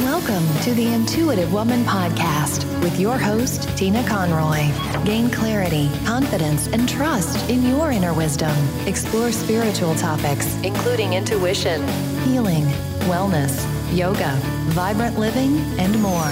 [0.00, 4.70] Welcome to the Intuitive Woman Podcast with your host, Tina Conroy.
[5.06, 8.54] Gain clarity, confidence, and trust in your inner wisdom.
[8.86, 11.80] Explore spiritual topics, including intuition,
[12.24, 12.64] healing,
[13.08, 13.64] wellness,
[13.96, 14.38] yoga,
[14.74, 16.28] vibrant living, and more.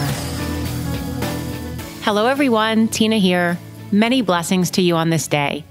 [2.02, 2.88] Hello, everyone.
[2.88, 3.56] Tina here.
[3.90, 5.64] Many blessings to you on this day.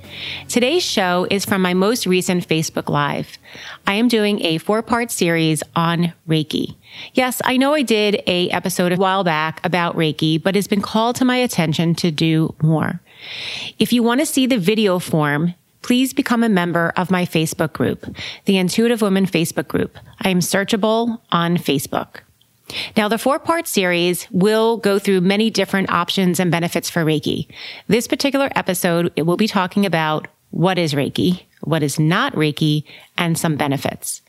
[0.48, 3.38] Today's show is from my most recent Facebook Live.
[3.86, 6.76] I am doing a four part series on Reiki.
[7.14, 10.82] Yes, I know I did a episode a while back about Reiki, but it's been
[10.82, 13.02] called to my attention to do more.
[13.80, 17.74] If you want to see the video form, please become a member of my Facebook
[17.74, 18.06] group,
[18.46, 19.98] the Intuitive Woman Facebook group.
[20.22, 22.22] I am searchable on Facebook.
[22.96, 27.48] Now, the four part series will go through many different options and benefits for Reiki.
[27.88, 32.84] This particular episode, it will be talking about what is Reiki, what is not Reiki,
[33.18, 34.22] and some benefits.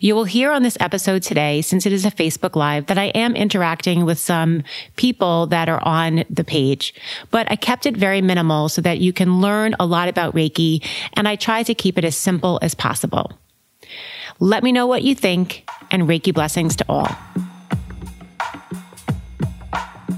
[0.00, 3.06] You will hear on this episode today, since it is a Facebook Live, that I
[3.06, 4.62] am interacting with some
[4.96, 6.94] people that are on the page,
[7.30, 10.84] but I kept it very minimal so that you can learn a lot about Reiki,
[11.14, 13.32] and I try to keep it as simple as possible.
[14.40, 17.08] Let me know what you think, and Reiki blessings to all.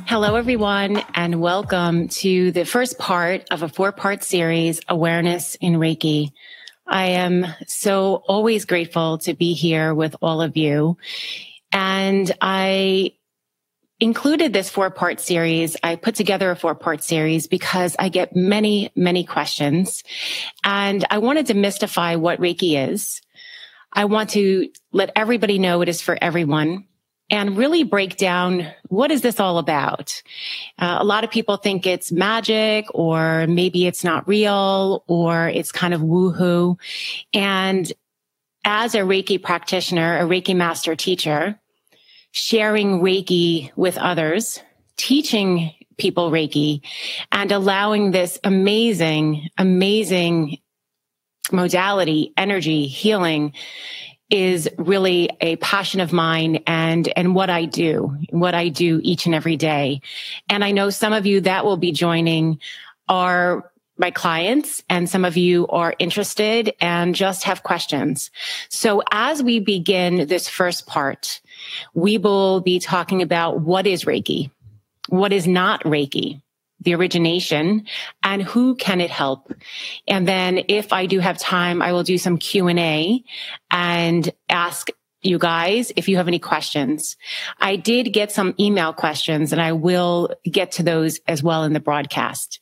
[0.06, 5.74] Hello, everyone, and welcome to the first part of a four part series, Awareness in
[5.74, 6.30] Reiki.
[6.86, 10.98] I am so always grateful to be here with all of you.
[11.72, 13.12] And I
[14.00, 15.76] included this four part series.
[15.82, 20.04] I put together a four part series because I get many, many questions.
[20.64, 23.20] And I wanted to mystify what Reiki is.
[23.92, 26.86] I want to let everybody know it is for everyone
[27.34, 30.22] and really break down what is this all about.
[30.78, 35.72] Uh, a lot of people think it's magic or maybe it's not real or it's
[35.72, 36.78] kind of woohoo.
[37.32, 37.92] And
[38.64, 41.58] as a Reiki practitioner, a Reiki master teacher,
[42.30, 44.60] sharing Reiki with others,
[44.96, 46.82] teaching people Reiki
[47.32, 50.58] and allowing this amazing, amazing
[51.50, 53.52] modality, energy, healing
[54.34, 59.26] is really a passion of mine and and what I do, what I do each
[59.26, 60.00] and every day.
[60.48, 62.58] And I know some of you that will be joining
[63.08, 68.32] are my clients and some of you are interested and just have questions.
[68.70, 71.40] So as we begin this first part,
[71.94, 74.50] we will be talking about what is Reiki?
[75.10, 76.42] What is not Reiki?
[76.84, 77.86] The origination
[78.22, 79.52] and who can it help?
[80.06, 83.22] And then if i do have time i will do some q&a
[83.70, 84.88] and ask
[85.22, 87.16] you guys if you have any questions.
[87.58, 91.72] I did get some email questions and i will get to those as well in
[91.72, 92.60] the broadcast.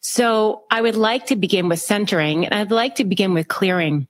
[0.00, 4.08] So i would like to begin with centering and i'd like to begin with clearing.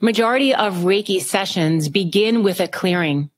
[0.00, 3.30] Majority of reiki sessions begin with a clearing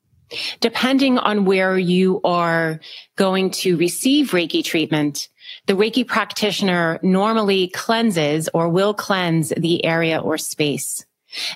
[0.60, 2.80] Depending on where you are
[3.16, 5.28] going to receive Reiki treatment,
[5.66, 11.04] the Reiki practitioner normally cleanses or will cleanse the area or space.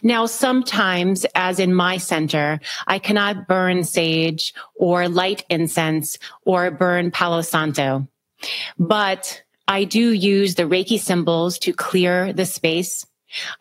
[0.02, 7.10] Now, sometimes, as in my center, I cannot burn sage or light incense or burn
[7.10, 8.08] Palo Santo,
[8.78, 13.06] but I do use the Reiki symbols to clear the space.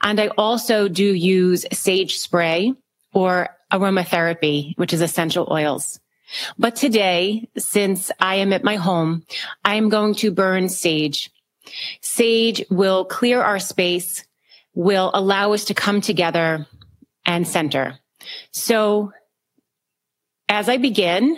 [0.01, 2.73] And I also do use sage spray
[3.13, 3.49] or
[3.80, 6.00] aromatherapy, which is essential oils.
[6.58, 9.24] But today, since I am at my home,
[9.63, 11.31] I am going to burn sage.
[12.02, 14.24] Sage will clear our space,
[14.74, 16.66] will allow us to come together
[17.25, 18.00] and center.
[18.52, 19.12] So
[20.50, 21.38] as I begin,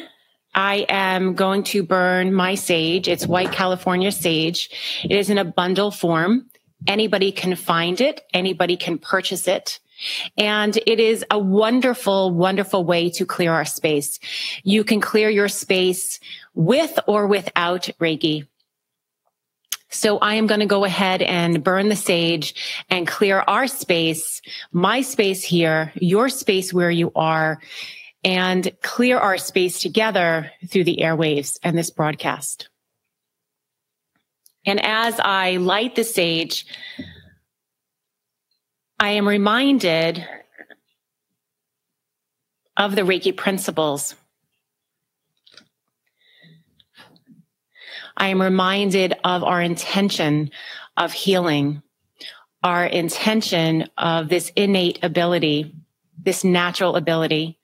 [0.54, 3.08] I am going to burn my sage.
[3.08, 4.70] It's white California sage.
[5.04, 6.50] It is in a bundle form.
[6.88, 8.22] Anybody can find it.
[8.34, 9.80] Anybody can purchase it.
[10.38, 14.20] And it is a wonderful, wonderful way to clear our space.
[14.64, 16.20] You can clear your space
[16.54, 18.48] with or without Reiki.
[19.90, 24.42] So I am going to go ahead and burn the sage and clear our space,
[24.72, 27.60] my space here, your space where you are,
[28.24, 32.70] and clear our space together through the airwaves and this broadcast.
[34.66, 36.66] And as I light the sage,
[39.00, 40.26] I am reminded
[42.76, 44.16] of the Reiki principles.
[48.16, 50.50] I am reminded of our intention
[50.96, 51.84] of healing,
[52.64, 55.76] our intention of this innate ability,
[56.20, 57.60] this natural ability,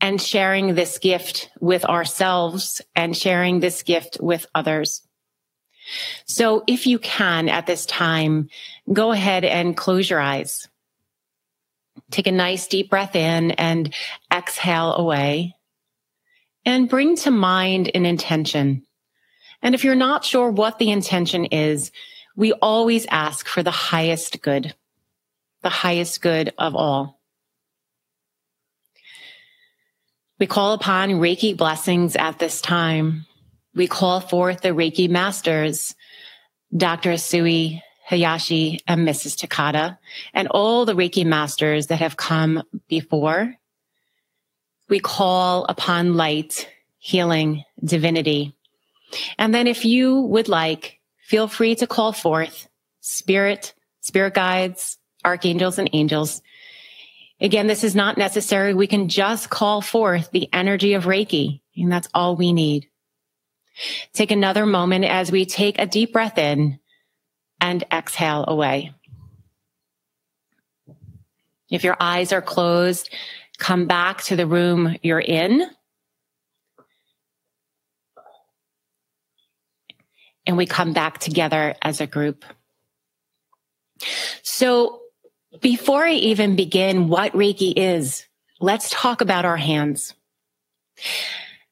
[0.00, 5.02] and sharing this gift with ourselves and sharing this gift with others.
[6.24, 8.48] So if you can at this time,
[8.92, 10.68] go ahead and close your eyes.
[12.10, 13.52] Take a nice deep breath in.
[13.52, 13.94] And
[14.32, 15.54] exhale away
[16.64, 18.84] and bring to mind an intention.
[19.60, 21.92] And if you're not sure what the intention is,
[22.36, 24.74] we always ask for the highest good,
[25.62, 27.20] the highest good of all.
[30.38, 33.26] We call upon Reiki blessings at this time.
[33.74, 35.94] We call forth the Reiki masters,
[36.76, 37.12] Dr.
[37.12, 39.36] Usui Hayashi and Mrs.
[39.38, 39.98] Takata,
[40.34, 43.54] and all the Reiki masters that have come before.
[44.88, 48.54] We call upon light, healing, divinity.
[49.38, 52.68] And then if you would like, feel free to call forth
[53.00, 56.42] spirit, spirit guides, archangels and angels.
[57.40, 58.74] Again, this is not necessary.
[58.74, 62.88] We can just call forth the energy of Reiki, and that's all we need.
[64.12, 66.78] Take another moment as we take a deep breath in
[67.60, 68.92] and exhale away.
[71.70, 73.08] If your eyes are closed,
[73.58, 75.66] come back to the room you're in.
[80.44, 82.44] And we come back together as a group.
[84.42, 85.00] So
[85.60, 88.26] before I even begin what Reiki is,
[88.60, 90.14] let's talk about our hands.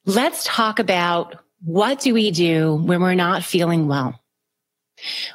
[0.07, 4.21] Let's talk about what do we do when we're not feeling well?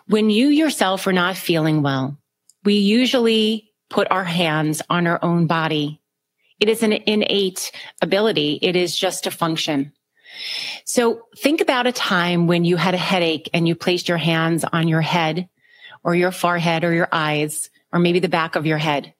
[0.07, 2.18] When you yourself are not feeling well,
[2.63, 6.01] we usually put our hands on our own body.
[6.60, 8.60] It is an innate ability.
[8.62, 9.94] It is just a function.
[10.86, 14.63] So think about a time when you had a headache and you placed your hands
[14.63, 15.50] on your head
[16.04, 19.13] or your forehead or your eyes or maybe the back of your head.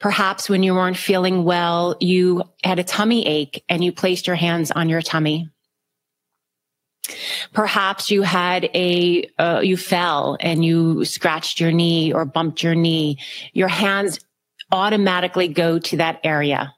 [0.00, 4.36] Perhaps when you weren't feeling well, you had a tummy ache and you placed your
[4.36, 5.50] hands on your tummy.
[7.52, 12.74] Perhaps you had a, uh, you fell and you scratched your knee or bumped your
[12.74, 13.18] knee.
[13.52, 14.20] Your hands
[14.70, 16.74] automatically go to that area.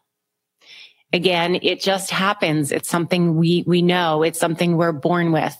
[1.12, 2.70] Again, it just happens.
[2.70, 4.22] It's something we, we know.
[4.22, 5.56] It's something we're born with.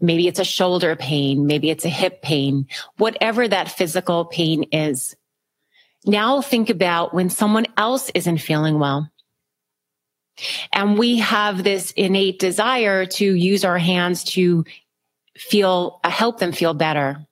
[0.00, 1.46] Maybe it's a shoulder pain.
[1.46, 2.66] Maybe it's a hip pain,
[2.98, 5.16] whatever that physical pain is.
[6.04, 9.10] Now think about when someone else isn't feeling well.
[10.72, 14.64] And we have this innate desire to use our hands to
[15.36, 17.26] feel, uh, help them feel better.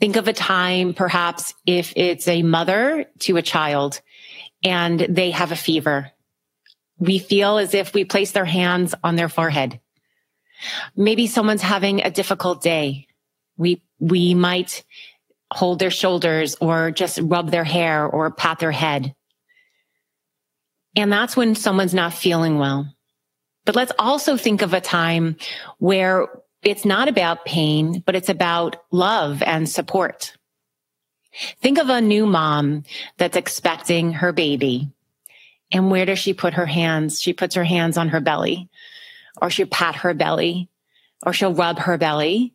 [0.00, 4.00] Think of a time, perhaps if it's a mother to a child
[4.64, 6.10] and they have a fever.
[6.98, 9.80] We feel as if we place their hands on their forehead.
[10.96, 13.06] Maybe someone's having a difficult day.
[13.56, 14.84] We, we might
[15.50, 19.14] hold their shoulders or just rub their hair or pat their head.
[20.98, 22.92] And that's when someone's not feeling well.
[23.64, 25.36] But let's also think of a time
[25.78, 26.26] where
[26.64, 30.36] it's not about pain, but it's about love and support.
[31.62, 32.82] Think of a new mom
[33.16, 34.90] that's expecting her baby.
[35.70, 37.22] And where does she put her hands?
[37.22, 38.68] She puts her hands on her belly,
[39.40, 40.68] or she'll pat her belly,
[41.24, 42.54] or she'll rub her belly.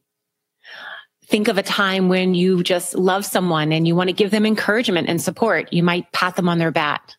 [1.28, 4.46] Think of a time when you just love someone and you want to give them
[4.46, 5.72] encouragement and support.
[5.72, 7.13] You might pat them on their back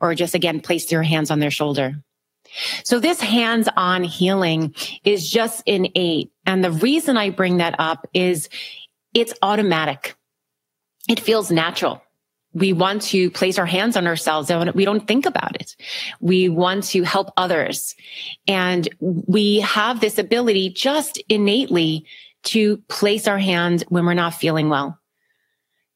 [0.00, 1.94] or just again, place your hands on their shoulder.
[2.84, 6.30] So this hands on healing is just innate.
[6.44, 8.48] And the reason I bring that up is
[9.14, 10.14] it's automatic.
[11.08, 12.02] It feels natural.
[12.52, 15.76] We want to place our hands on ourselves and we don't think about it.
[16.20, 17.94] We want to help others.
[18.48, 22.06] And we have this ability just innately
[22.44, 24.98] to place our hands when we're not feeling well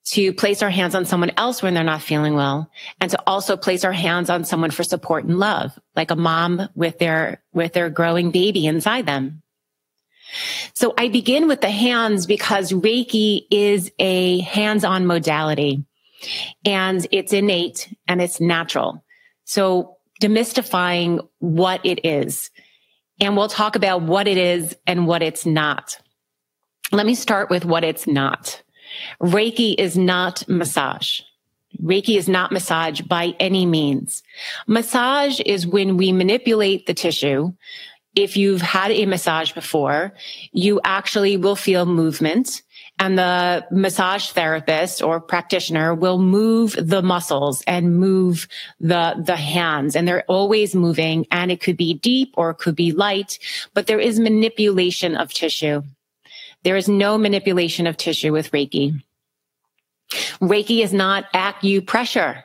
[0.07, 3.57] to place our hands on someone else when they're not feeling well and to also
[3.57, 7.73] place our hands on someone for support and love, like a mom with their, with
[7.75, 9.42] their growing baby inside them.
[10.75, 15.85] So I begin with the hands because Reiki is a hands-on modality
[16.64, 19.04] and it's innate and it's natural.
[19.45, 22.50] So demystifying what it is.
[23.21, 25.99] And we'll talk about what it is and what it's not.
[26.92, 28.62] Let me start with what it's not.
[29.20, 31.20] Reiki is not massage.
[31.82, 34.23] Reiki is not massage by any means.
[34.66, 37.52] Massage is when we manipulate the tissue.
[38.16, 40.12] If you've had a massage before,
[40.52, 42.62] you actually will feel movement
[43.00, 48.47] and the massage therapist or practitioner will move the muscles and move
[48.78, 52.76] the, the hands and they're always moving and it could be deep or it could
[52.76, 53.38] be light,
[53.73, 55.82] but there is manipulation of tissue.
[56.62, 59.02] There is no manipulation of tissue with Reiki.
[60.40, 62.43] Reiki is not acupressure.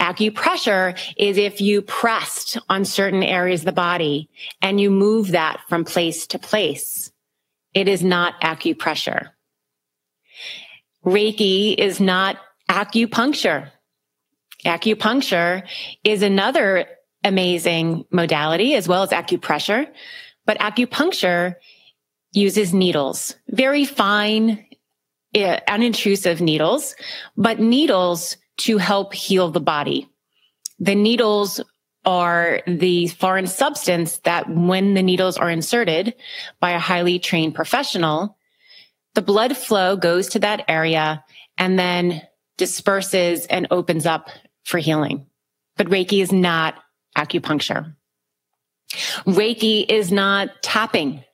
[0.00, 4.28] Acupressure is if you pressed on certain areas of the body
[4.60, 7.12] and you move that from place to place.
[7.74, 9.30] It is not acupressure.
[11.04, 13.70] Reiki is not acupuncture.
[14.64, 15.62] Acupuncture
[16.02, 16.86] is another
[17.22, 19.86] amazing modality as well as acupressure,
[20.46, 21.56] but acupuncture
[22.34, 24.66] uses needles, very fine,
[25.34, 26.94] uh, unintrusive needles,
[27.36, 30.08] but needles to help heal the body.
[30.78, 31.60] The needles
[32.04, 36.14] are the foreign substance that when the needles are inserted
[36.60, 38.36] by a highly trained professional,
[39.14, 41.24] the blood flow goes to that area
[41.56, 42.22] and then
[42.58, 44.28] disperses and opens up
[44.64, 45.26] for healing.
[45.76, 46.74] But Reiki is not
[47.16, 47.94] acupuncture.
[49.26, 51.24] Reiki is not tapping.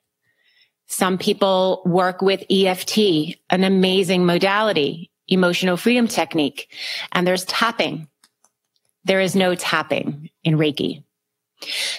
[0.91, 6.69] Some people work with EFT, an amazing modality, emotional freedom technique,
[7.13, 8.09] and there's tapping.
[9.05, 11.05] There is no tapping in Reiki.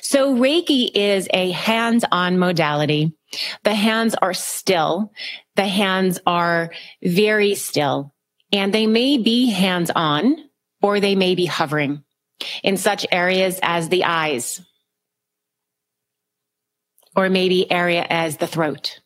[0.02, 3.16] So Reiki is a hands-on modality.
[3.64, 5.10] The hands are still.
[5.56, 6.70] The hands are
[7.02, 8.12] very still
[8.52, 10.36] and they may be hands-on
[10.82, 12.04] or they may be hovering
[12.62, 14.60] in such areas as the eyes
[17.16, 19.00] or maybe area as the throat.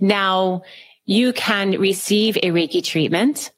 [0.00, 0.62] Now
[1.04, 3.52] you can receive a Reiki treatment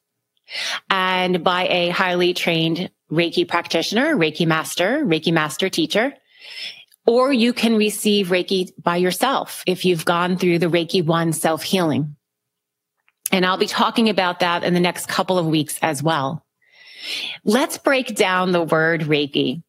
[0.89, 6.15] and by a highly trained Reiki practitioner, Reiki master, Reiki master teacher,
[7.07, 11.63] or you can receive Reiki by yourself if you've gone through the Reiki one self
[11.63, 12.17] healing.
[13.33, 16.45] And I'll be talking about that in the next couple of weeks as well.
[17.45, 19.63] Let's break down the word Reiki.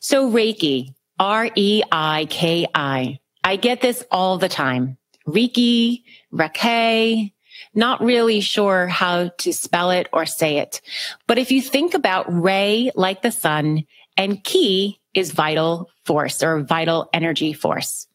[0.00, 3.18] So Reiki, R-E-I-K-I.
[3.44, 4.96] I get this all the time.
[5.26, 7.32] Reiki, Reiki,
[7.74, 10.80] not really sure how to spell it or say it.
[11.26, 13.84] But if you think about Ray like the sun
[14.16, 18.06] and Ki is vital force or vital energy force.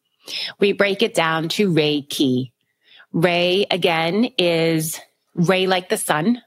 [0.59, 2.51] We break it down to Reiki.
[3.11, 4.99] Ray again is
[5.35, 6.41] ray like the sun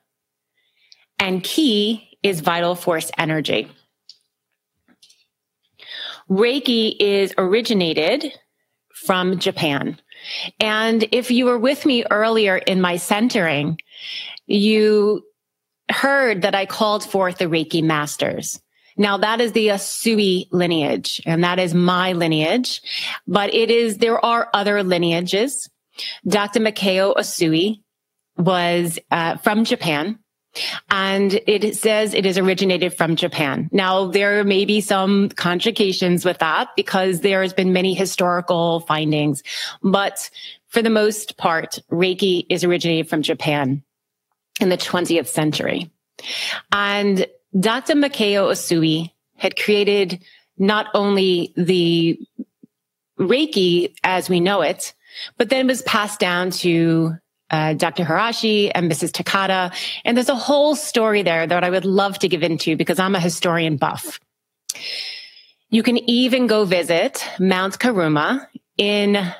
[1.19, 3.69] and Ki is vital force energy.
[6.31, 8.33] Reiki is originated
[8.93, 10.01] from Japan.
[10.59, 13.79] And if you were with me earlier in my centering,
[14.47, 15.23] you
[15.91, 18.61] heard that I called forth the Reiki masters.
[18.97, 22.81] Now that is the Usui lineage and that is my lineage,
[23.27, 25.69] but it is, there are other lineages.
[26.27, 26.61] Dr.
[26.61, 27.83] Mikao Usui
[28.39, 30.19] was uh, from Japan.
[30.91, 33.69] And it says it is originated from Japan.
[33.73, 39.43] Now, there may be some contradictions with that because there has been many historical findings,
[39.83, 40.31] but
[40.69, 43.83] for the most part, Reiki is originated from Japan
[44.61, 45.91] in the 20th century.
[46.73, 47.27] And
[47.59, 47.95] Dr.
[47.95, 50.23] Mikao Usui had created
[50.59, 52.19] not only the
[53.19, 54.95] Reiki as we know it,
[55.37, 57.17] but then it was passed down to
[57.51, 58.05] uh, Dr.
[58.05, 59.13] Hayashi and Mrs.
[59.13, 59.73] Takata.
[60.05, 63.15] And there's a whole story there that I would love to give into because I'm
[63.15, 64.21] a historian buff.
[65.71, 68.49] You can even go visit Mount Kurama
[68.79, 69.33] in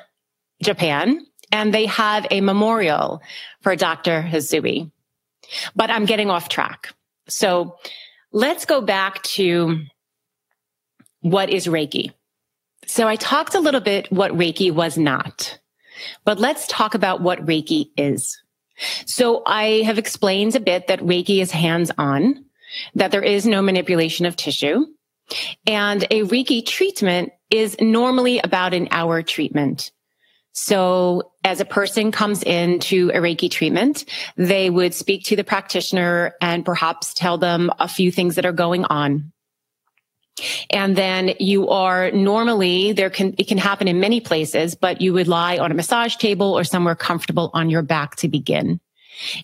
[0.61, 3.21] Japan, and they have a memorial
[3.61, 4.23] for Dr.
[4.23, 4.91] Usui.
[5.75, 6.93] But I'm getting off track.
[7.29, 7.77] So
[8.31, 9.83] let's go back to
[11.21, 12.11] what is Reiki.
[12.85, 15.59] So I talked a little bit what Reiki was not.
[16.25, 18.41] But let's talk about what Reiki is.
[19.05, 22.45] So I have explained a bit that Reiki is hands on,
[22.95, 24.85] that there is no manipulation of tissue.
[25.65, 29.91] And a Reiki treatment is normally about an hour treatment.
[30.53, 34.05] So as a person comes in to a Reiki treatment,
[34.37, 38.51] they would speak to the practitioner and perhaps tell them a few things that are
[38.51, 39.31] going on.
[40.69, 45.13] And then you are normally there can, it can happen in many places, but you
[45.13, 48.79] would lie on a massage table or somewhere comfortable on your back to begin.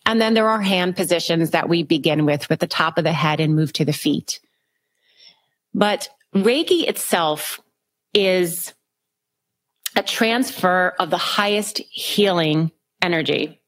[0.05, 3.13] And then there are hand positions that we begin with, with the top of the
[3.13, 4.39] head and move to the feet.
[5.73, 7.59] But Reiki itself
[8.13, 8.73] is
[9.95, 12.71] a transfer of the highest healing
[13.01, 13.59] energy.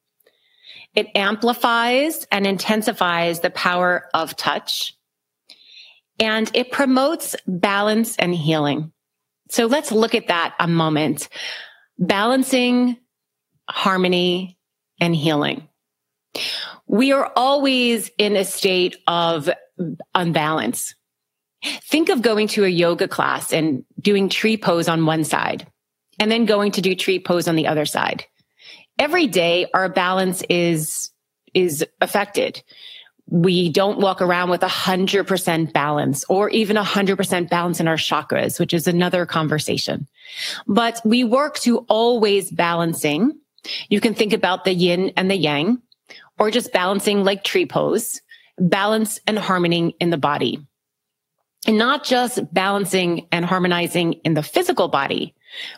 [0.94, 4.95] It amplifies and intensifies the power of touch
[6.20, 8.92] and it promotes balance and healing.
[9.50, 11.30] So let's look at that a moment.
[11.98, 12.98] Balancing
[13.70, 14.58] harmony
[15.00, 15.68] and healing.
[16.88, 19.50] We are always in a state of
[20.14, 20.96] unbalance.
[21.64, 25.68] Think of going to a yoga class and doing tree pose on one side
[26.20, 28.26] and then going to do tree pose on the other side.
[29.00, 31.10] Every day our balance is,
[31.54, 32.62] is affected
[33.28, 37.80] we don't walk around with a hundred percent balance or even a hundred percent balance
[37.80, 40.08] in our chakras, which is another conversation.
[40.68, 43.32] But we work to always balancing.
[43.90, 45.82] You can think about the yin and the yang
[46.38, 48.22] or just balancing like tree pose.
[48.58, 50.66] balance and harmony in the body.
[51.68, 55.34] And not just balancing and harmonizing in the physical body,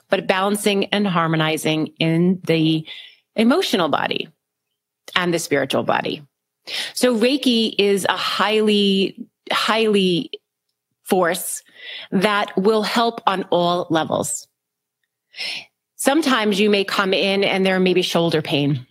[0.10, 2.86] but balancing and harmonizing in the
[3.36, 4.28] emotional body
[5.16, 6.22] and the spiritual body.
[6.94, 10.32] So Reiki is a highly, highly
[11.04, 11.64] force
[12.12, 14.48] that will help on all levels.
[15.96, 18.86] Sometimes you may come in and there may be shoulder pain.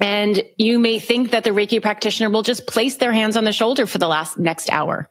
[0.00, 3.52] And you may think that the Reiki practitioner will just place their hands on the
[3.52, 5.10] shoulder for the last next hour.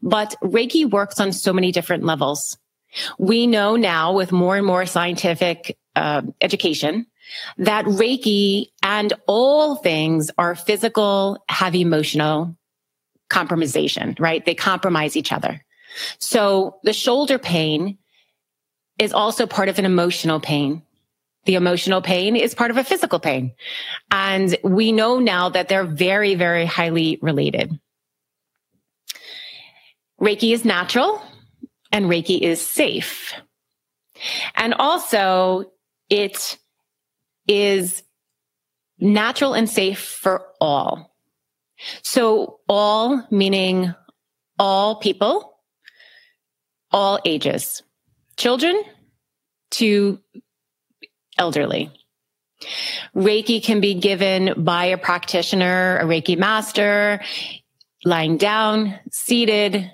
[0.00, 2.56] But Reiki works on so many different levels.
[3.18, 7.06] We know now with more and more scientific uh, education
[7.58, 12.56] that Reiki and all things are physical, have emotional
[13.30, 14.44] compromisation, right?
[14.44, 15.64] They compromise each other.
[16.18, 17.98] So the shoulder pain
[18.98, 20.82] is also part of an emotional pain.
[21.44, 23.52] The emotional pain is part of a physical pain.
[24.10, 27.78] And we know now that they're very, very highly related.
[30.20, 31.20] Reiki is natural
[31.90, 33.34] and Reiki is safe.
[34.54, 35.72] And also
[36.08, 36.58] it
[37.46, 38.02] is
[38.98, 41.14] natural and safe for all.
[42.02, 43.94] So all meaning
[44.58, 45.58] all people,
[46.90, 47.82] all ages,
[48.36, 48.80] children
[49.72, 50.20] to
[51.38, 51.90] elderly.
[53.16, 57.20] Reiki can be given by a practitioner, a Reiki master,
[58.04, 59.90] lying down, seated,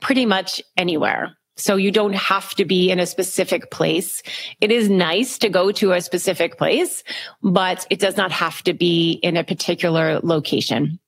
[0.00, 1.36] pretty much anywhere.
[1.56, 4.22] So you don't have to be in a specific place.
[4.60, 7.02] It is nice to go to a specific place,
[7.42, 10.98] but it does not have to be in a particular location.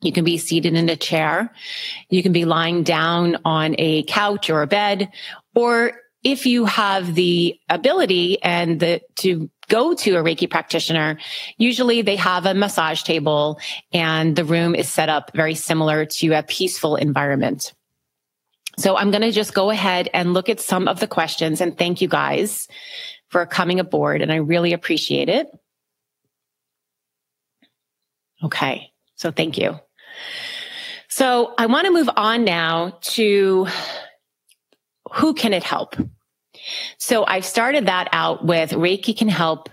[0.00, 1.52] You can be seated in a chair.
[2.10, 5.10] You can be lying down on a couch or a bed,
[5.54, 11.18] or if you have the ability and the, to go to a Reiki practitioner,
[11.58, 13.60] usually they have a massage table
[13.92, 17.74] and the room is set up very similar to a peaceful environment.
[18.76, 21.76] So I'm going to just go ahead and look at some of the questions and
[21.76, 22.68] thank you guys
[23.28, 24.22] for coming aboard.
[24.22, 25.46] And I really appreciate it.
[28.42, 28.92] Okay.
[29.14, 29.78] So thank you.
[31.08, 33.68] So I want to move on now to
[35.12, 35.94] who can it help?
[36.98, 39.68] So I've started that out with Reiki can help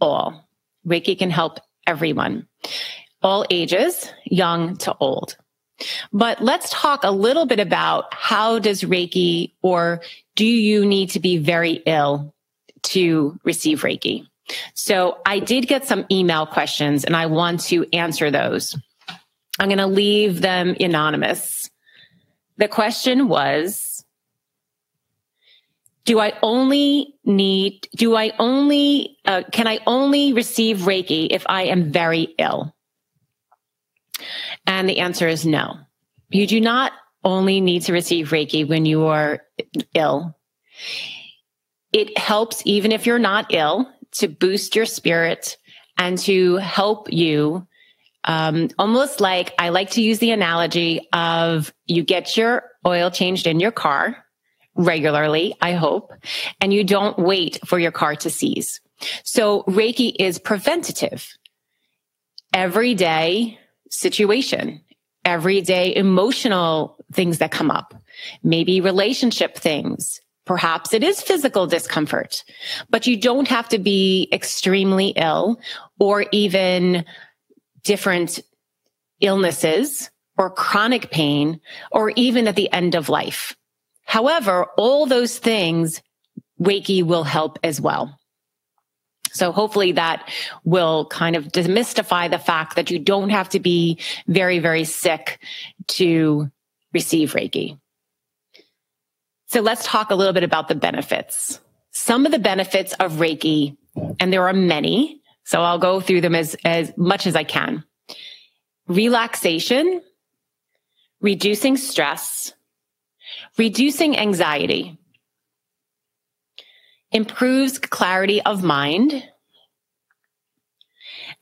[0.00, 0.48] all.
[0.86, 2.46] Reiki can help everyone,
[3.22, 5.36] all ages, young to old.
[6.12, 10.00] But let's talk a little bit about how does Reiki or
[10.34, 12.34] do you need to be very ill
[12.84, 14.26] to receive Reiki?
[14.74, 18.76] So I did get some email questions and I want to answer those.
[19.58, 21.70] I'm going to leave them anonymous.
[22.58, 24.04] The question was,
[26.04, 31.64] do I only need, do I only, uh, can I only receive Reiki if I
[31.64, 32.75] am very ill?
[34.66, 35.76] And the answer is no.
[36.30, 36.92] You do not
[37.24, 39.42] only need to receive Reiki when you are
[39.94, 40.36] ill.
[41.92, 45.56] It helps, even if you're not ill, to boost your spirit
[45.98, 47.66] and to help you.
[48.24, 53.46] Um, almost like I like to use the analogy of you get your oil changed
[53.46, 54.24] in your car
[54.74, 56.12] regularly, I hope,
[56.60, 58.80] and you don't wait for your car to seize.
[59.24, 61.36] So Reiki is preventative.
[62.52, 63.58] Every day,
[63.96, 64.80] situation,
[65.24, 67.94] everyday emotional things that come up,
[68.42, 70.20] maybe relationship things.
[70.44, 72.44] Perhaps it is physical discomfort,
[72.88, 75.60] but you don't have to be extremely ill
[75.98, 77.04] or even
[77.82, 78.38] different
[79.20, 83.56] illnesses or chronic pain or even at the end of life.
[84.04, 86.00] However, all those things
[86.60, 88.18] Reiki will help as well.
[89.36, 90.28] So hopefully that
[90.64, 95.38] will kind of demystify the fact that you don't have to be very, very sick
[95.88, 96.50] to
[96.92, 97.78] receive Reiki.
[99.48, 101.60] So let's talk a little bit about the benefits.
[101.92, 103.76] Some of the benefits of Reiki,
[104.18, 105.20] and there are many.
[105.44, 107.84] So I'll go through them as, as much as I can.
[108.88, 110.02] Relaxation,
[111.20, 112.52] reducing stress,
[113.56, 114.98] reducing anxiety,
[117.12, 119.22] improves clarity of mind,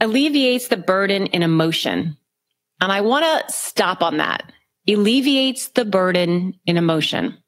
[0.01, 2.17] alleviates the burden in emotion.
[2.81, 4.53] And I want to stop on that.
[4.89, 7.39] Alleviates the burden in emotion.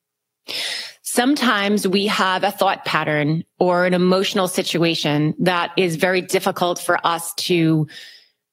[1.02, 7.05] Sometimes we have a thought pattern or an emotional situation that is very difficult for
[7.07, 7.87] us to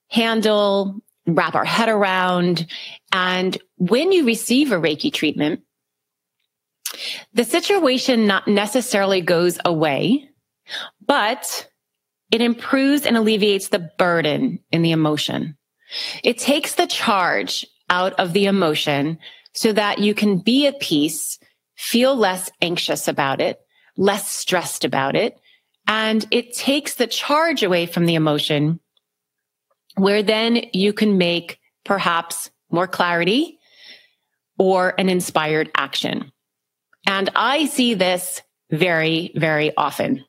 [0.10, 2.68] handle, wrap our head around.
[3.12, 5.62] And when you receive a Reiki treatment,
[7.34, 10.30] the situation not necessarily goes away,
[11.06, 11.68] but
[12.32, 15.58] it improves and alleviates the burden in the emotion.
[16.24, 19.20] It takes the charge out of the emotion
[19.54, 21.38] so that you can be at peace,
[21.76, 23.60] feel less anxious about it,
[23.98, 25.38] less stressed about it.
[25.88, 28.80] And it takes the charge away from the emotion
[29.96, 33.60] where then you can make perhaps more clarity
[34.58, 36.32] or an inspired action.
[37.08, 40.26] And I see this very, very often.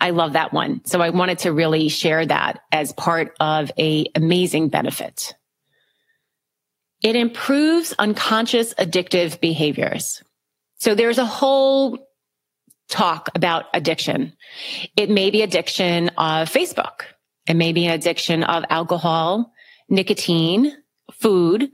[0.00, 0.84] I love that one.
[0.84, 5.34] So I wanted to really share that as part of a amazing benefit.
[7.02, 10.22] It improves unconscious addictive behaviors.
[10.78, 11.98] So there's a whole
[12.88, 14.34] talk about addiction.
[14.96, 17.02] It may be addiction of Facebook.
[17.46, 19.52] It may be an addiction of alcohol,
[19.88, 20.72] nicotine,
[21.12, 21.70] food,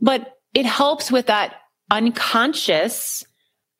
[0.00, 1.54] but it helps with that
[1.90, 3.24] unconscious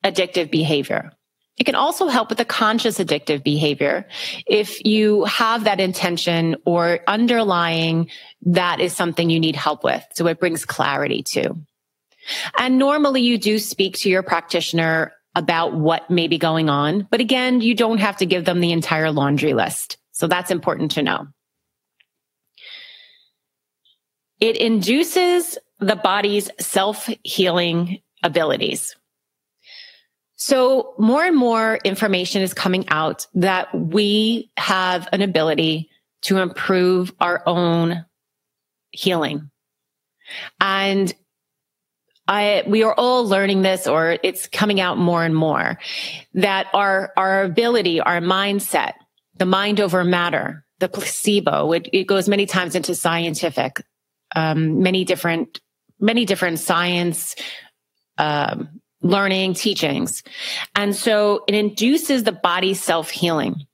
[0.03, 1.11] addictive behavior.
[1.57, 4.07] It can also help with the conscious addictive behavior.
[4.45, 8.09] If you have that intention or underlying
[8.43, 10.05] that is something you need help with.
[10.13, 11.63] So it brings clarity too.
[12.57, 17.07] And normally you do speak to your practitioner about what may be going on.
[17.09, 19.97] But again, you don't have to give them the entire laundry list.
[20.11, 21.27] So that's important to know.
[24.39, 28.95] It induces the body's self healing abilities.
[30.35, 35.89] So more and more information is coming out that we have an ability
[36.23, 38.05] to improve our own
[38.91, 39.49] healing.
[40.61, 41.13] And
[42.27, 45.79] I, we are all learning this or it's coming out more and more
[46.33, 48.93] that our, our ability, our mindset,
[49.37, 53.81] the mind over matter, the placebo, it, it goes many times into scientific,
[54.35, 55.61] um, many different,
[55.99, 57.35] many different science,
[58.17, 60.23] um, learning, teachings.
[60.75, 63.65] And so it induces the body self healing.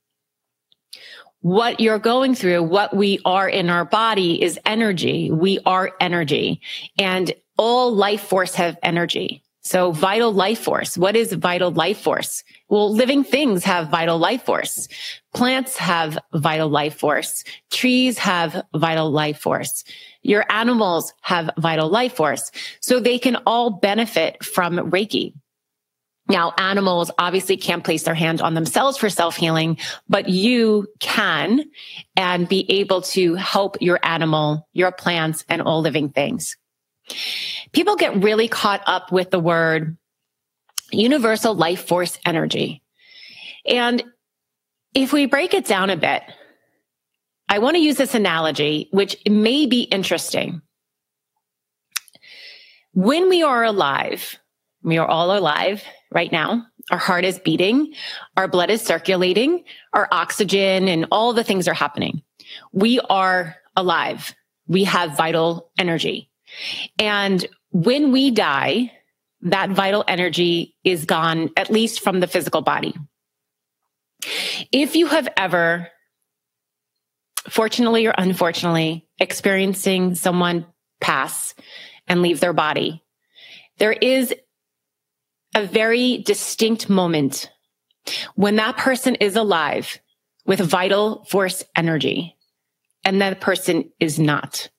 [1.41, 5.29] What you're going through, what we are in our body is energy.
[5.29, 6.61] We are energy
[6.97, 9.43] and all life force have energy.
[9.63, 10.97] So vital life force.
[10.97, 12.43] What is vital life force?
[12.67, 14.89] Well, living things have vital life force.
[15.33, 17.45] Plants have vital life force.
[17.71, 19.85] Trees have vital life force.
[20.21, 22.51] Your animals have vital life force.
[22.81, 25.33] So they can all benefit from Reiki.
[26.29, 31.65] Now, animals obviously can't place their hand on themselves for self healing, but you can
[32.15, 36.57] and be able to help your animal, your plants and all living things.
[37.71, 39.97] People get really caught up with the word
[40.91, 42.81] universal life force energy.
[43.65, 44.03] And
[44.93, 46.23] if we break it down a bit,
[47.49, 50.61] I want to use this analogy, which may be interesting.
[52.93, 54.37] When we are alive,
[54.83, 56.65] we are all alive right now.
[56.91, 57.93] Our heart is beating.
[58.37, 59.63] Our blood is circulating.
[59.93, 62.21] Our oxygen and all the things are happening.
[62.71, 64.35] We are alive.
[64.67, 66.29] We have vital energy.
[66.99, 68.91] And when we die,
[69.41, 72.93] that vital energy is gone, at least from the physical body.
[74.71, 75.89] If you have ever,
[77.49, 80.65] fortunately or unfortunately, experiencing someone
[81.01, 81.53] pass
[82.07, 83.03] and leave their body,
[83.79, 84.33] there is
[85.55, 87.51] a very distinct moment
[88.35, 89.99] when that person is alive
[90.45, 92.35] with vital force energy
[93.05, 94.69] and that person is not.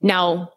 [0.00, 0.52] Now,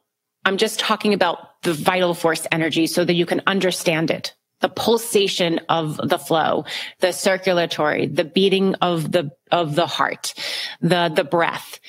[0.45, 4.35] I'm just talking about the vital force energy so that you can understand it.
[4.61, 6.65] The pulsation of the flow,
[6.99, 10.33] the circulatory, the beating of the, of the heart,
[10.81, 11.79] the, the breath.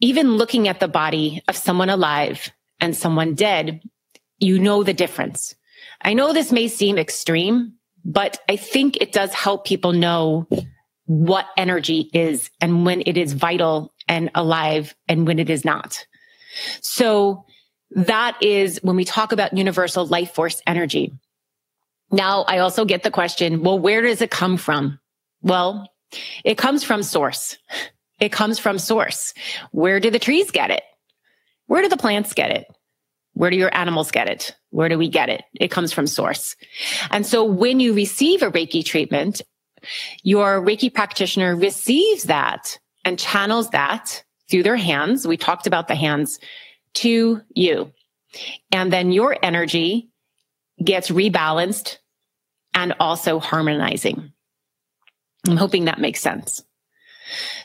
[0.00, 3.80] Even looking at the body of someone alive and someone dead,
[4.38, 5.54] you know the difference.
[6.00, 10.46] I know this may seem extreme, but I think it does help people know
[11.06, 16.06] what energy is and when it is vital and alive and when it is not.
[16.80, 17.44] So
[17.94, 21.12] that is when we talk about universal life force energy.
[22.10, 25.00] Now, I also get the question, well, where does it come from?
[25.42, 25.88] Well,
[26.44, 27.56] it comes from source.
[28.20, 29.34] It comes from source.
[29.72, 30.82] Where do the trees get it?
[31.66, 32.66] Where do the plants get it?
[33.32, 34.54] Where do your animals get it?
[34.70, 35.42] Where do we get it?
[35.54, 36.54] It comes from source.
[37.10, 39.42] And so when you receive a Reiki treatment,
[40.22, 45.26] your Reiki practitioner receives that and channels that through their hands.
[45.26, 46.38] We talked about the hands
[46.94, 47.92] to you.
[48.72, 50.10] And then your energy
[50.82, 51.98] gets rebalanced
[52.72, 54.32] and also harmonizing.
[55.46, 56.64] I'm hoping that makes sense.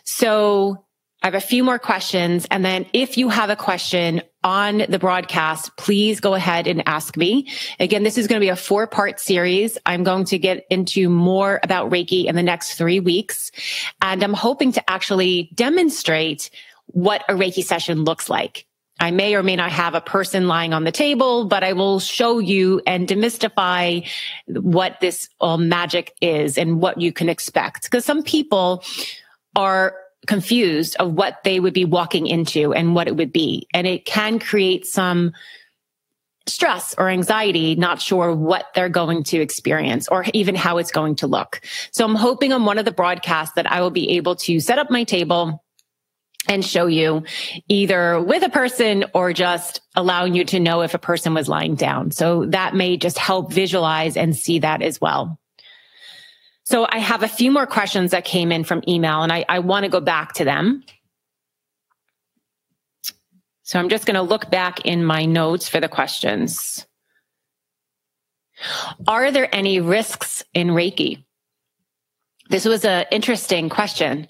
[0.03, 0.85] So
[1.21, 2.47] I have a few more questions.
[2.49, 7.17] And then if you have a question on the broadcast, please go ahead and ask
[7.17, 7.49] me.
[7.79, 9.77] Again, this is going to be a four part series.
[9.85, 13.51] I'm going to get into more about Reiki in the next three weeks.
[14.01, 16.51] And I'm hoping to actually demonstrate
[16.87, 18.65] what a Reiki session looks like.
[18.99, 21.99] I may or may not have a person lying on the table, but I will
[21.99, 24.07] show you and demystify
[24.47, 27.83] what this all magic is and what you can expect.
[27.83, 28.83] Because some people
[29.55, 29.95] are
[30.27, 33.67] confused of what they would be walking into and what it would be.
[33.73, 35.33] And it can create some
[36.45, 41.15] stress or anxiety, not sure what they're going to experience or even how it's going
[41.15, 41.61] to look.
[41.91, 44.79] So I'm hoping on one of the broadcasts that I will be able to set
[44.79, 45.63] up my table
[46.47, 47.23] and show you
[47.67, 51.75] either with a person or just allowing you to know if a person was lying
[51.75, 52.11] down.
[52.11, 55.39] So that may just help visualize and see that as well.
[56.63, 59.59] So I have a few more questions that came in from email and I, I
[59.59, 60.83] want to go back to them.
[63.63, 66.85] So I'm just going to look back in my notes for the questions.
[69.07, 71.23] Are there any risks in Reiki?
[72.49, 74.27] This was an interesting question.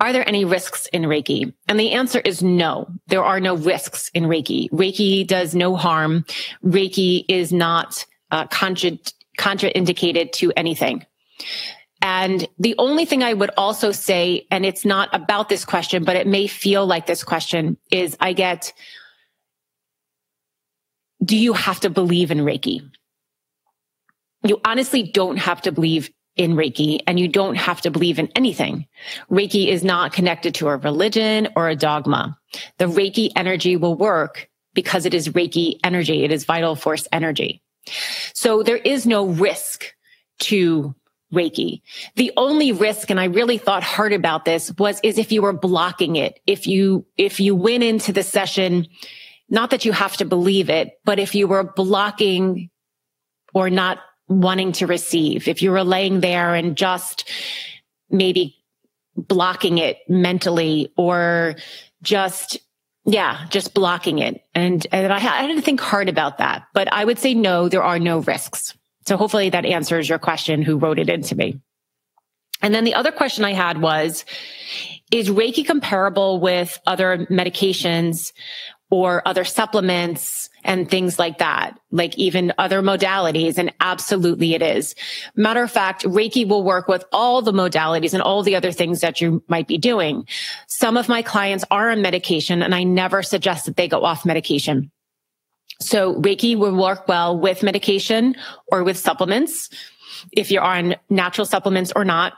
[0.00, 1.52] Are there any risks in Reiki?
[1.68, 2.88] And the answer is no.
[3.06, 4.68] There are no risks in Reiki.
[4.70, 6.24] Reiki does no harm.
[6.64, 8.98] Reiki is not uh, contra-
[9.38, 11.06] contraindicated to anything.
[12.02, 16.16] And the only thing I would also say, and it's not about this question, but
[16.16, 18.74] it may feel like this question is I get,
[21.24, 22.82] do you have to believe in Reiki?
[24.42, 28.28] You honestly don't have to believe in Reiki and you don't have to believe in
[28.34, 28.86] anything.
[29.30, 32.36] Reiki is not connected to a religion or a dogma.
[32.78, 36.24] The Reiki energy will work because it is Reiki energy.
[36.24, 37.62] It is vital force energy.
[38.34, 39.94] So there is no risk
[40.40, 40.94] to
[41.32, 41.82] Reiki.
[42.16, 45.52] The only risk, and I really thought hard about this was, is if you were
[45.52, 46.40] blocking it.
[46.46, 48.86] If you, if you went into the session,
[49.48, 52.70] not that you have to believe it, but if you were blocking
[53.52, 57.28] or not wanting to receive, if you were laying there and just
[58.10, 58.56] maybe
[59.16, 61.56] blocking it mentally or
[62.02, 62.58] just
[63.06, 64.42] yeah, just blocking it.
[64.54, 67.68] And, and I, I had to think hard about that, but I would say no,
[67.68, 68.74] there are no risks.
[69.06, 71.60] So hopefully that answers your question who wrote it into me.
[72.62, 74.24] And then the other question I had was,
[75.10, 78.32] is Reiki comparable with other medications
[78.90, 83.58] or other supplements and things like that, like even other modalities.
[83.58, 84.94] And absolutely it is.
[85.36, 89.00] Matter of fact, Reiki will work with all the modalities and all the other things
[89.00, 90.26] that you might be doing.
[90.66, 94.24] Some of my clients are on medication and I never suggest that they go off
[94.24, 94.90] medication.
[95.80, 98.36] So Reiki will work well with medication
[98.68, 99.68] or with supplements.
[100.32, 102.34] If you're on natural supplements or not,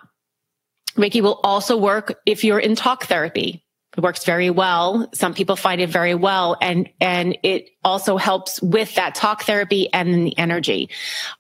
[0.97, 3.65] Reiki will also work if you're in talk therapy.
[3.97, 5.09] It works very well.
[5.15, 9.91] Some people find it very well and, and it also helps with that talk therapy
[9.93, 10.91] and the energy.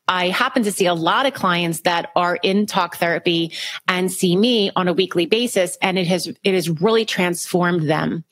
[0.08, 3.52] I happen to see a lot of clients that are in talk therapy
[3.88, 8.24] and see me on a weekly basis and it has, it has really transformed them.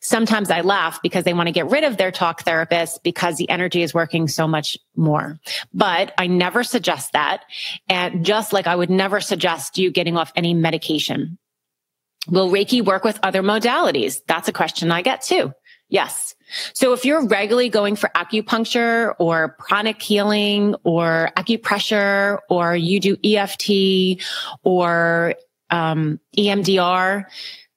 [0.00, 3.48] Sometimes I laugh because they want to get rid of their talk therapist because the
[3.48, 5.38] energy is working so much more.
[5.72, 7.44] But I never suggest that.
[7.88, 11.38] And just like I would never suggest you getting off any medication.
[12.28, 14.20] Will Reiki work with other modalities?
[14.26, 15.52] That's a question I get too.
[15.88, 16.34] Yes.
[16.72, 23.16] So if you're regularly going for acupuncture or pranic healing or acupressure or you do
[23.22, 24.22] EFT
[24.62, 25.34] or
[25.70, 27.24] um, EMDR,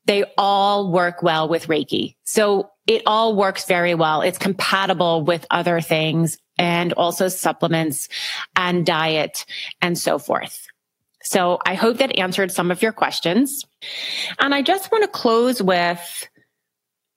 [0.06, 2.16] they all work well with Reiki.
[2.24, 4.22] So it all works very well.
[4.22, 8.08] It's compatible with other things and also supplements
[8.56, 9.46] and diet
[9.82, 10.68] and so forth.
[11.26, 13.66] So I hope that answered some of your questions.
[14.40, 16.30] And I just want to close with,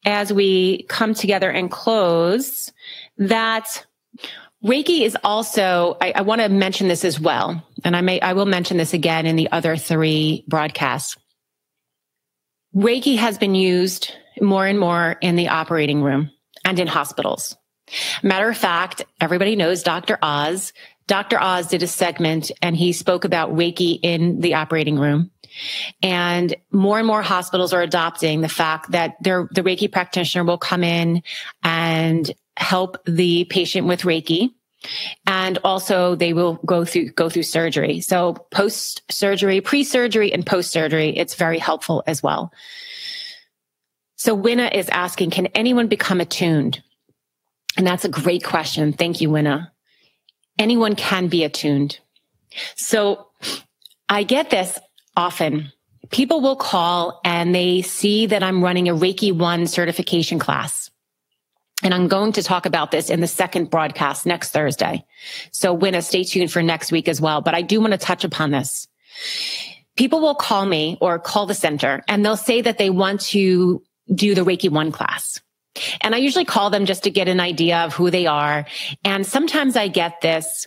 [0.05, 2.73] as we come together and close,
[3.18, 3.85] that
[4.64, 7.62] Reiki is also, I, I want to mention this as well.
[7.85, 11.16] And I may, I will mention this again in the other three broadcasts.
[12.75, 16.31] Reiki has been used more and more in the operating room
[16.64, 17.57] and in hospitals.
[18.23, 20.18] Matter of fact, everybody knows Dr.
[20.23, 20.73] Oz.
[21.09, 21.40] Dr.
[21.40, 25.31] Oz did a segment and he spoke about Reiki in the operating room.
[26.03, 30.85] And more and more hospitals are adopting the fact that the Reiki practitioner will come
[30.85, 31.23] in
[31.64, 34.51] and help the patient with Reiki.
[35.27, 38.01] And also they will go through, go through surgery.
[38.01, 42.53] So post surgery, pre surgery and post surgery, it's very helpful as well.
[44.16, 46.83] So Winna is asking, can anyone become attuned?
[47.77, 48.92] And that's a great question.
[48.92, 49.73] Thank you, Winna.
[50.59, 51.99] Anyone can be attuned.
[52.77, 53.29] So
[54.09, 54.79] I get this
[55.16, 55.73] often.
[56.11, 60.90] People will call and they see that I'm running a Reiki 1 certification class.
[61.83, 65.05] And I'm going to talk about this in the second broadcast next Thursday.
[65.53, 67.40] So Winna, stay tuned for next week as well.
[67.40, 68.88] But I do want to touch upon this.
[69.97, 73.83] People will call me or call the center and they'll say that they want to
[74.12, 75.40] do the Reiki one class.
[76.01, 78.67] And I usually call them just to get an idea of who they are.
[79.05, 80.67] And sometimes I get this,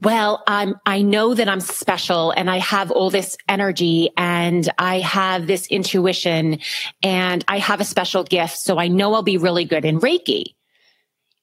[0.00, 5.00] well, I'm, I know that I'm special and I have all this energy and I
[5.00, 6.60] have this intuition
[7.02, 8.58] and I have a special gift.
[8.58, 10.54] So I know I'll be really good in Reiki.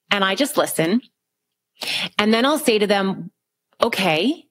[0.09, 1.01] And I just listen.
[2.17, 3.31] And then I'll say to them,
[3.81, 4.45] okay.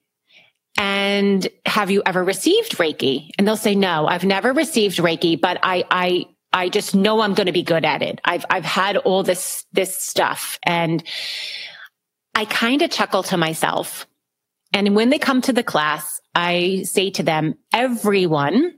[0.77, 3.31] And have you ever received Reiki?
[3.37, 7.33] And they'll say, no, I've never received Reiki, but I, I, I just know I'm
[7.33, 8.21] going to be good at it.
[8.23, 11.03] I've, I've had all this, this stuff and
[12.33, 14.07] I kind of chuckle to myself.
[14.71, 18.75] And when they come to the class, I say to them, everyone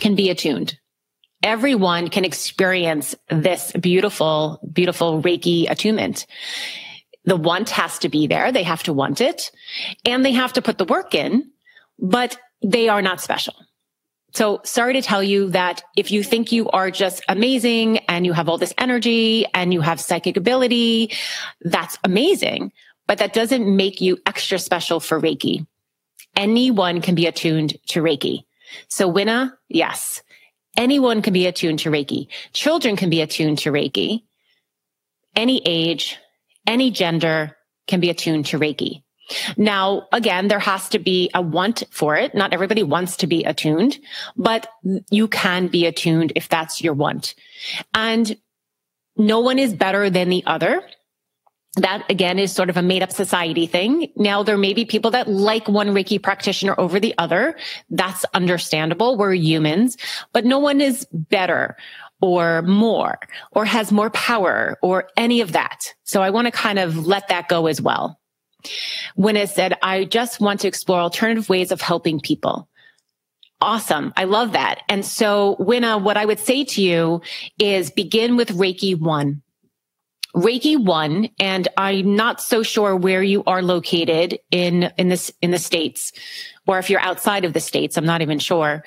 [0.00, 0.78] can be attuned.
[1.44, 6.26] Everyone can experience this beautiful, beautiful Reiki attunement.
[7.24, 8.50] The want has to be there.
[8.50, 9.52] They have to want it
[10.04, 11.52] and they have to put the work in,
[12.00, 13.54] but they are not special.
[14.32, 18.32] So sorry to tell you that if you think you are just amazing and you
[18.32, 21.12] have all this energy and you have psychic ability,
[21.62, 22.72] that's amazing,
[23.06, 25.66] but that doesn't make you extra special for Reiki.
[26.34, 28.44] Anyone can be attuned to Reiki.
[28.88, 30.22] So Winna, yes,
[30.76, 32.26] anyone can be attuned to Reiki.
[32.52, 34.22] Children can be attuned to Reiki.
[35.34, 36.18] Any age,
[36.66, 39.02] any gender can be attuned to Reiki.
[39.56, 42.34] Now, again, there has to be a want for it.
[42.34, 43.98] Not everybody wants to be attuned,
[44.36, 44.68] but
[45.10, 47.34] you can be attuned if that's your want.
[47.94, 48.36] And
[49.16, 50.82] no one is better than the other.
[51.76, 54.10] That again is sort of a made up society thing.
[54.16, 57.54] Now there may be people that like one Reiki practitioner over the other.
[57.90, 59.18] That's understandable.
[59.18, 59.98] We're humans,
[60.32, 61.76] but no one is better
[62.22, 63.18] or more
[63.52, 65.94] or has more power or any of that.
[66.04, 68.18] So I want to kind of let that go as well
[68.64, 72.68] it said, I just want to explore alternative ways of helping people.
[73.60, 74.12] Awesome.
[74.16, 74.82] I love that.
[74.88, 77.22] And so, Winna, what I would say to you
[77.58, 79.42] is begin with Reiki one.
[80.34, 85.50] Reiki one, and I'm not so sure where you are located in, in this, in
[85.50, 86.12] the States,
[86.66, 88.84] or if you're outside of the States, I'm not even sure.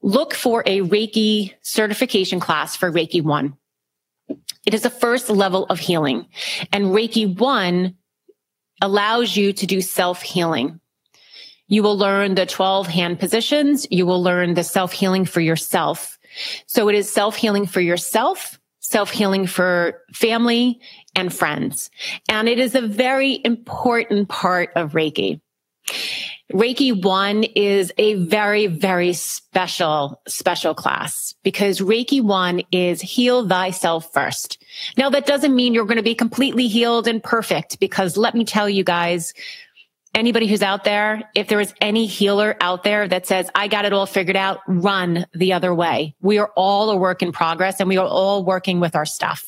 [0.00, 3.58] Look for a Reiki certification class for Reiki one.
[4.64, 6.26] It is the first level of healing
[6.72, 7.97] and Reiki one
[8.80, 10.80] allows you to do self healing.
[11.68, 13.86] You will learn the 12 hand positions.
[13.90, 16.18] You will learn the self healing for yourself.
[16.66, 20.80] So it is self healing for yourself, self healing for family
[21.14, 21.90] and friends.
[22.28, 25.40] And it is a very important part of Reiki.
[26.52, 34.10] Reiki one is a very, very special, special class because Reiki one is heal thyself
[34.14, 34.62] first.
[34.96, 38.46] Now that doesn't mean you're going to be completely healed and perfect because let me
[38.46, 39.34] tell you guys,
[40.14, 43.84] anybody who's out there, if there is any healer out there that says, I got
[43.84, 46.14] it all figured out, run the other way.
[46.22, 49.47] We are all a work in progress and we are all working with our stuff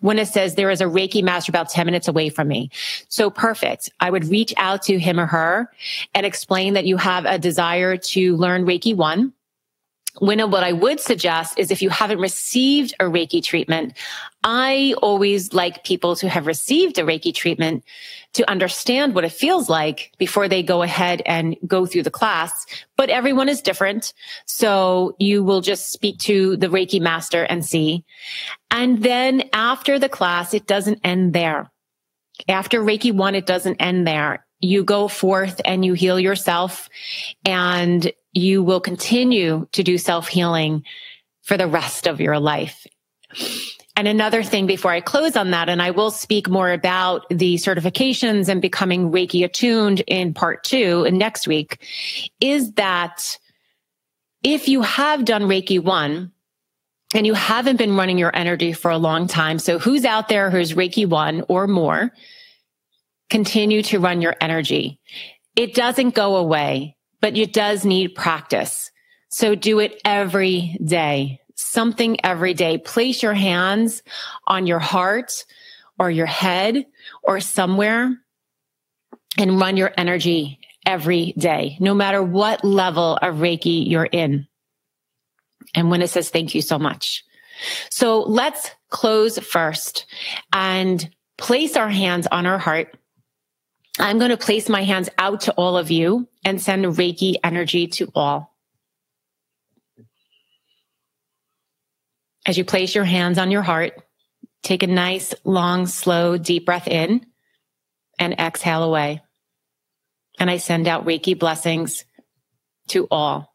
[0.00, 2.70] when it says there is a Reiki master about 10 minutes away from me.
[3.08, 3.90] So perfect.
[4.00, 5.70] I would reach out to him or her
[6.14, 9.32] and explain that you have a desire to learn Reiki one
[10.20, 13.96] Winna, what I would suggest is if you haven't received a Reiki treatment,
[14.42, 17.84] I always like people to have received a Reiki treatment
[18.32, 22.66] to understand what it feels like before they go ahead and go through the class.
[22.96, 24.12] But everyone is different.
[24.46, 28.04] So you will just speak to the Reiki master and see.
[28.70, 31.70] And then after the class, it doesn't end there.
[32.48, 36.88] After Reiki one, it doesn't end there you go forth and you heal yourself
[37.44, 40.84] and you will continue to do self healing
[41.42, 42.86] for the rest of your life.
[43.96, 47.56] And another thing before I close on that, and I will speak more about the
[47.56, 51.84] certifications and becoming Reiki attuned in part two and next week,
[52.40, 53.38] is that
[54.42, 56.32] if you have done Reiki one,
[57.14, 59.58] and you haven't been running your energy for a long time.
[59.58, 62.12] So who's out there who's Reiki one or more?
[63.28, 65.00] Continue to run your energy.
[65.56, 68.90] It doesn't go away but it does need practice.
[69.28, 72.78] So do it every day, something every day.
[72.78, 74.02] Place your hands
[74.46, 75.44] on your heart
[75.98, 76.86] or your head
[77.22, 78.16] or somewhere
[79.38, 84.46] and run your energy every day, no matter what level of Reiki you're in.
[85.74, 87.24] And when it says thank you so much.
[87.90, 90.06] So let's close first
[90.52, 92.96] and place our hands on our heart
[93.98, 97.88] I'm going to place my hands out to all of you and send Reiki energy
[97.88, 98.56] to all.
[102.46, 103.92] As you place your hands on your heart,
[104.62, 107.26] take a nice, long, slow, deep breath in
[108.18, 109.22] and exhale away.
[110.38, 112.04] And I send out Reiki blessings
[112.88, 113.50] to all.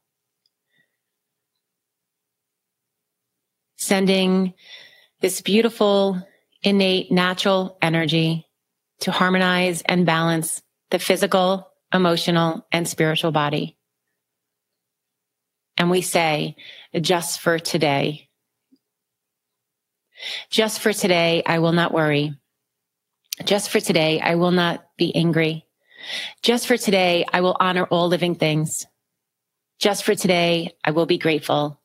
[3.86, 4.54] sending
[5.22, 6.20] this beautiful,
[6.64, 8.45] innate, natural energy
[9.02, 13.78] to harmonize and balance the physical, emotional, and spiritual body.
[15.78, 16.56] And we say,
[17.00, 18.30] just for today,
[20.50, 22.34] just for today, I will not worry.
[23.43, 25.66] Just for today, I will not be angry.
[26.41, 28.86] Just for today, I will honor all living things.
[29.80, 31.82] Just for today, I will be grateful.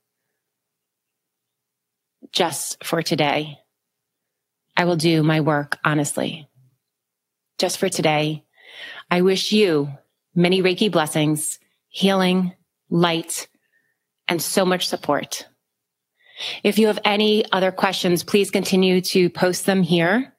[2.32, 3.58] Just for today,
[4.76, 6.49] I will do my work honestly.
[7.60, 8.42] Just for today,
[9.10, 9.90] I wish you
[10.34, 11.58] many Reiki blessings,
[11.90, 12.54] healing,
[12.88, 13.48] light,
[14.28, 15.46] and so much support.
[16.64, 20.32] If you have any other questions, please continue to post them here.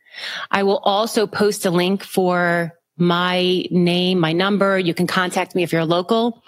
[0.50, 4.80] I will also post a link for my name, my number.
[4.80, 6.42] You can contact me if you're local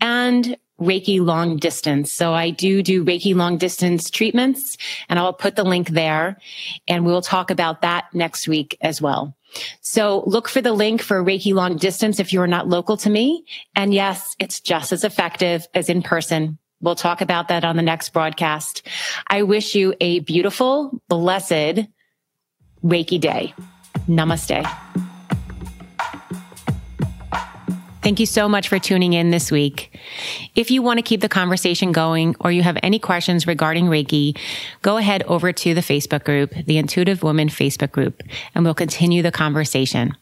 [0.00, 2.12] and Reiki long distance.
[2.12, 4.76] So I do do Reiki long distance treatments
[5.08, 6.38] and I'll put the link there
[6.88, 9.36] and we'll talk about that next week as well.
[9.80, 13.10] So look for the link for Reiki long distance if you are not local to
[13.10, 13.44] me.
[13.74, 16.58] And yes, it's just as effective as in person.
[16.80, 18.86] We'll talk about that on the next broadcast.
[19.26, 21.86] I wish you a beautiful, blessed
[22.82, 23.54] Reiki day.
[24.08, 25.09] Namaste.
[28.10, 29.96] Thank you so much for tuning in this week.
[30.56, 34.36] If you want to keep the conversation going or you have any questions regarding Reiki,
[34.82, 39.22] go ahead over to the Facebook group, the Intuitive Woman Facebook group, and we'll continue
[39.22, 40.16] the conversation.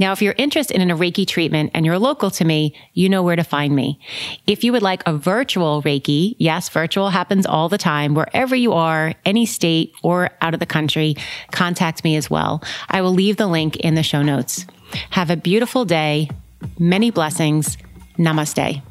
[0.00, 3.22] Now, if you're interested in a Reiki treatment and you're local to me, you know
[3.22, 4.00] where to find me.
[4.48, 8.72] If you would like a virtual Reiki, yes, virtual happens all the time, wherever you
[8.72, 11.14] are, any state or out of the country,
[11.52, 12.64] contact me as well.
[12.88, 14.66] I will leave the link in the show notes.
[15.10, 16.30] Have a beautiful day.
[16.78, 17.76] Many blessings.
[18.18, 18.82] Namaste.